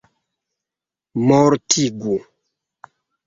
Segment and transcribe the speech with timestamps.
[1.27, 2.15] mortigu